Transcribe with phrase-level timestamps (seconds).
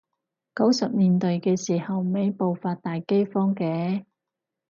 [0.55, 4.03] 九十年代嘅時候咪爆發大饑荒嘅？